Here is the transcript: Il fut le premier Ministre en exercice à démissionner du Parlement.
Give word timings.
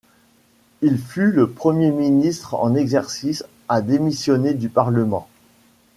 Il 0.81 0.97
fut 0.97 1.29
le 1.31 1.47
premier 1.47 1.91
Ministre 1.91 2.55
en 2.55 2.73
exercice 2.73 3.45
à 3.69 3.83
démissionner 3.83 4.55
du 4.55 4.67
Parlement. 4.67 5.27